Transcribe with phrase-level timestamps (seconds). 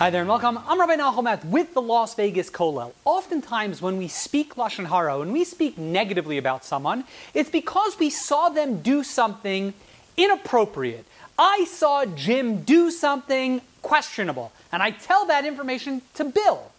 [0.00, 0.58] Hi there and welcome.
[0.66, 2.94] I'm Rabbi Nachomat with the Las Vegas Kollel.
[3.04, 7.04] Oftentimes, when we speak lashon hara, when we speak negatively about someone,
[7.34, 9.74] it's because we saw them do something
[10.16, 11.04] inappropriate.
[11.38, 16.72] I saw Jim do something questionable, and I tell that information to Bill.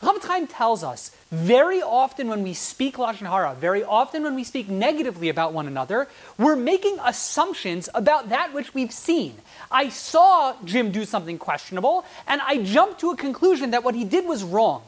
[0.00, 4.44] Chofetz Chaim tells us very often when we speak lashon hara, very often when we
[4.44, 6.06] speak negatively about one another,
[6.38, 9.34] we're making assumptions about that which we've seen.
[9.72, 14.04] I saw Jim do something questionable, and I jumped to a conclusion that what he
[14.04, 14.82] did was wrong.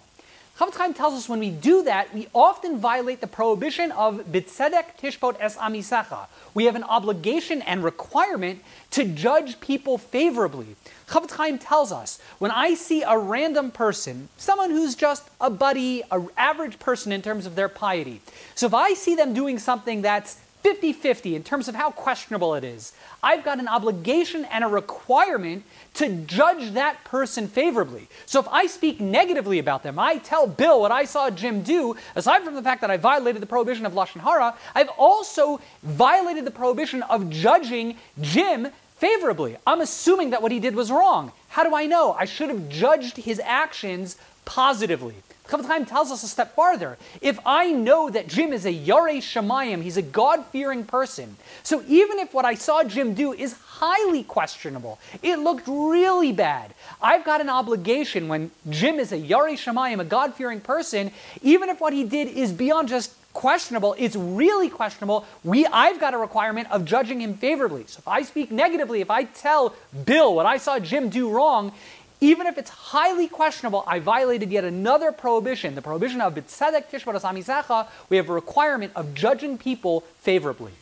[0.69, 5.36] Chaim tells us when we do that, we often violate the prohibition of bitzedek tishpot
[5.41, 6.27] es amisecha.
[6.52, 10.77] We have an obligation and requirement to judge people favorably.
[11.09, 16.28] Chaim tells us when I see a random person, someone who's just a buddy, an
[16.36, 18.20] average person in terms of their piety,
[18.55, 22.55] so if I see them doing something that's 50 50 in terms of how questionable
[22.55, 22.92] it is.
[23.23, 28.08] I've got an obligation and a requirement to judge that person favorably.
[28.27, 31.97] So if I speak negatively about them, I tell Bill what I saw Jim do,
[32.14, 36.44] aside from the fact that I violated the prohibition of Lashon Hara, I've also violated
[36.44, 39.56] the prohibition of judging Jim favorably.
[39.66, 41.33] I'm assuming that what he did was wrong.
[41.48, 42.12] How do I know?
[42.12, 44.16] I should have judged his actions
[44.51, 45.15] positively.
[45.47, 46.98] Chofetz Chaim tells us a step farther.
[47.20, 51.37] If I know that Jim is a Yarei Shemayim, he's a God fearing person.
[51.62, 56.75] So even if what I saw Jim do is highly questionable, it looked really bad,
[57.01, 61.12] I've got an obligation when Jim is a Yarei Shemayim, a God fearing person,
[61.43, 66.15] even if what he did is beyond just questionable, it's really questionable, we, I've got
[66.15, 67.84] a requirement of judging him favorably.
[67.87, 71.73] So if I speak negatively, if I tell Bill what I saw Jim do wrong,
[72.20, 77.88] even if it's highly questionable, I violated yet another prohibition, the prohibition of bitzedek tishpot
[78.08, 80.72] we have a requirement of judging people favorably.